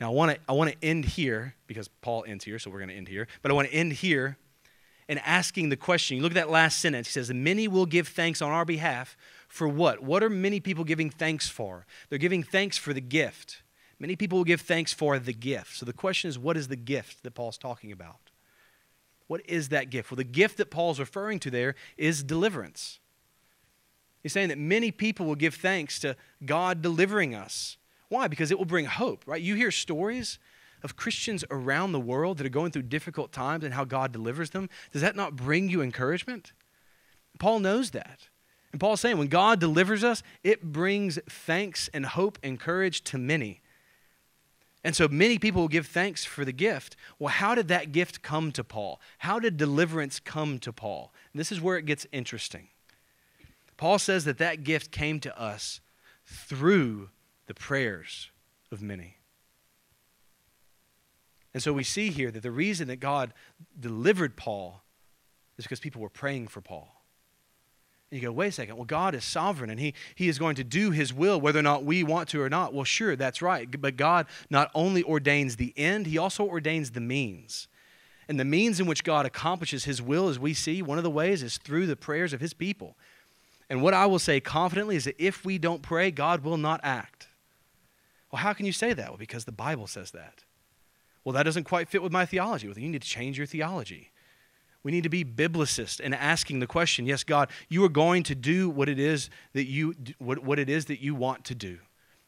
[0.00, 2.80] Now, I want to I want to end here because Paul ends here, so we're
[2.80, 3.28] going to end here.
[3.42, 4.36] But I want to end here
[5.08, 6.16] and asking the question.
[6.16, 7.08] You look at that last sentence.
[7.08, 9.16] He says, Many will give thanks on our behalf
[9.48, 10.02] for what?
[10.02, 11.86] What are many people giving thanks for?
[12.08, 13.62] They're giving thanks for the gift.
[13.98, 15.76] Many people will give thanks for the gift.
[15.76, 18.30] So the question is, what is the gift that Paul's talking about?
[19.26, 20.10] What is that gift?
[20.10, 23.00] Well, the gift that Paul's referring to there is deliverance.
[24.22, 27.76] He's saying that many people will give thanks to God delivering us.
[28.08, 28.28] Why?
[28.28, 29.40] Because it will bring hope, right?
[29.40, 30.38] You hear stories
[30.86, 34.50] of Christians around the world that are going through difficult times and how God delivers
[34.50, 34.70] them.
[34.92, 36.52] Does that not bring you encouragement?
[37.40, 38.28] Paul knows that.
[38.70, 43.18] And Paul's saying when God delivers us, it brings thanks and hope and courage to
[43.18, 43.60] many.
[44.84, 46.94] And so many people will give thanks for the gift.
[47.18, 49.00] Well, how did that gift come to Paul?
[49.18, 51.12] How did deliverance come to Paul?
[51.32, 52.68] And this is where it gets interesting.
[53.76, 55.80] Paul says that that gift came to us
[56.24, 57.10] through
[57.48, 58.30] the prayers
[58.70, 59.15] of many.
[61.56, 63.32] And so we see here that the reason that God
[63.80, 64.82] delivered Paul
[65.56, 67.02] is because people were praying for Paul.
[68.10, 68.76] And you go, wait a second.
[68.76, 71.62] Well, God is sovereign and he, he is going to do His will whether or
[71.62, 72.74] not we want to or not.
[72.74, 73.80] Well, sure, that's right.
[73.80, 77.68] But God not only ordains the end, He also ordains the means.
[78.28, 81.10] And the means in which God accomplishes His will, as we see, one of the
[81.10, 82.98] ways is through the prayers of His people.
[83.70, 86.80] And what I will say confidently is that if we don't pray, God will not
[86.82, 87.28] act.
[88.30, 89.08] Well, how can you say that?
[89.08, 90.44] Well, because the Bible says that.
[91.26, 92.68] Well, that doesn't quite fit with my theology.
[92.68, 94.12] Well, you need to change your theology.
[94.84, 98.36] We need to be biblicist and asking the question, yes, God, you are going to
[98.36, 101.78] do what it is that you what, what it is that you want to do.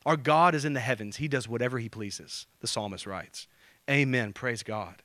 [0.05, 1.19] Our God is in the heavens.
[1.19, 3.47] He does whatever he pleases, the psalmist writes.
[3.89, 4.33] Amen.
[4.33, 5.05] Praise God.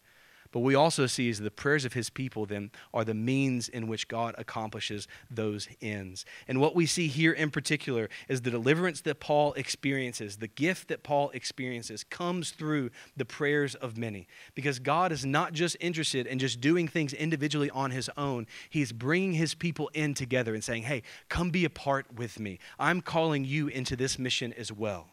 [0.54, 3.88] But we also see is the prayers of his people then are the means in
[3.88, 6.26] which God accomplishes those ends.
[6.47, 10.89] And what we see here in particular is the deliverance that Paul experiences, the gift
[10.89, 14.28] that Paul experiences comes through the prayers of many.
[14.54, 18.91] Because God is not just interested in just doing things individually on his own, he's
[18.91, 22.60] bringing his people in together and saying, "Hey, come be a part with me.
[22.78, 25.10] I'm calling you into this mission as well."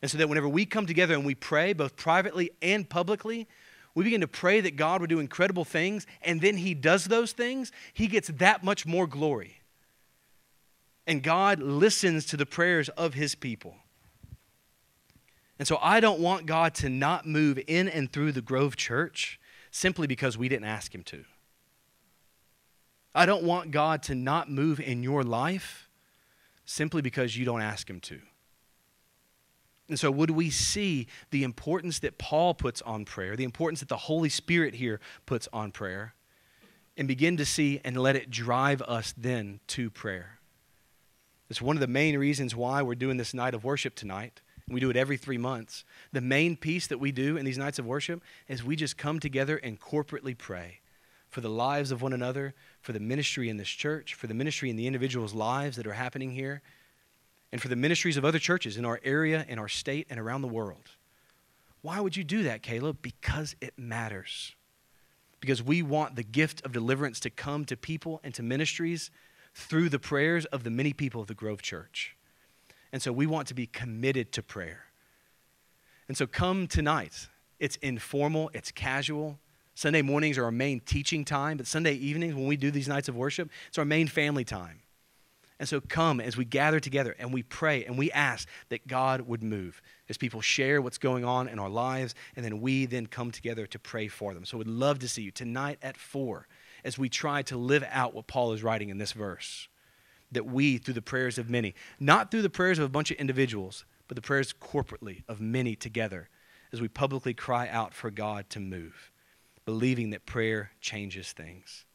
[0.00, 3.48] And so that whenever we come together and we pray, both privately and publicly,
[3.94, 7.32] we begin to pray that God would do incredible things, and then He does those
[7.32, 9.60] things, He gets that much more glory.
[11.06, 13.76] And God listens to the prayers of His people.
[15.58, 19.38] And so I don't want God to not move in and through the Grove Church
[19.70, 21.24] simply because we didn't ask Him to.
[23.14, 25.88] I don't want God to not move in your life
[26.64, 28.20] simply because you don't ask Him to.
[29.88, 33.88] And so, would we see the importance that Paul puts on prayer, the importance that
[33.88, 36.14] the Holy Spirit here puts on prayer,
[36.96, 40.38] and begin to see and let it drive us then to prayer?
[41.50, 44.40] It's one of the main reasons why we're doing this night of worship tonight.
[44.68, 45.84] We do it every three months.
[46.12, 49.20] The main piece that we do in these nights of worship is we just come
[49.20, 50.80] together and corporately pray
[51.28, 54.70] for the lives of one another, for the ministry in this church, for the ministry
[54.70, 56.62] in the individuals' lives that are happening here
[57.54, 60.42] and for the ministries of other churches in our area, in our state, and around
[60.42, 60.90] the world.
[61.82, 62.98] Why would you do that, Caleb?
[63.00, 64.56] Because it matters.
[65.38, 69.12] Because we want the gift of deliverance to come to people and to ministries
[69.54, 72.16] through the prayers of the many people of the Grove Church.
[72.92, 74.86] And so we want to be committed to prayer.
[76.08, 77.28] And so come tonight.
[77.60, 79.38] It's informal, it's casual.
[79.76, 83.08] Sunday mornings are our main teaching time, but Sunday evenings, when we do these nights
[83.08, 84.80] of worship, it's our main family time.
[85.64, 89.22] And so come as we gather together and we pray and we ask that God
[89.22, 93.06] would move as people share what's going on in our lives, and then we then
[93.06, 94.44] come together to pray for them.
[94.44, 96.46] So we'd love to see you tonight at 4
[96.84, 99.68] as we try to live out what Paul is writing in this verse.
[100.32, 103.16] That we, through the prayers of many, not through the prayers of a bunch of
[103.16, 106.28] individuals, but the prayers corporately of many together,
[106.74, 109.10] as we publicly cry out for God to move,
[109.64, 111.86] believing that prayer changes things.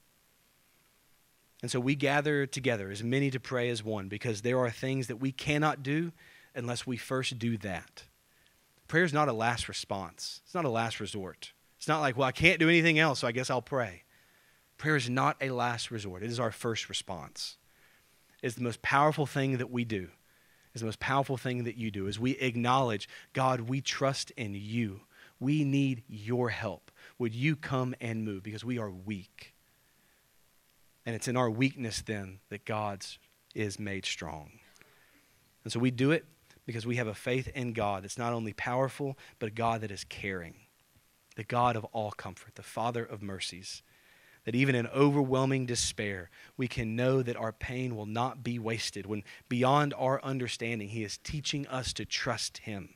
[1.62, 5.08] And so we gather together, as many to pray as one, because there are things
[5.08, 6.12] that we cannot do
[6.56, 8.04] unless we first do that.
[8.88, 11.54] Prayer is not a last response, it's not a last resort.
[11.78, 14.04] It's not like, well, I can't do anything else, so I guess I'll pray.
[14.78, 17.58] Prayer is not a last resort, it is our first response.
[18.42, 20.10] It's the most powerful thing that we do.
[20.74, 24.54] it's the most powerful thing that you do is we acknowledge, God, we trust in
[24.56, 25.02] you.
[25.40, 26.92] We need your help.
[27.18, 29.54] Would you come and move because we are weak.
[31.10, 33.18] And it's in our weakness then that God's
[33.56, 34.52] is made strong.
[35.64, 36.24] And so we do it
[36.68, 39.90] because we have a faith in God that's not only powerful, but a God that
[39.90, 40.54] is caring,
[41.36, 43.82] the God of all comfort, the Father of mercies.
[44.46, 49.08] That even in overwhelming despair, we can know that our pain will not be wasted
[49.08, 52.90] when beyond our understanding, He is teaching us to trust Him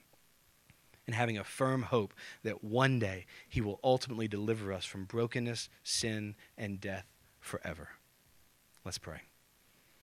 [1.07, 5.67] and having a firm hope that one day He will ultimately deliver us from brokenness,
[5.81, 7.07] sin, and death
[7.39, 7.89] forever.
[8.85, 9.32] Let's pray.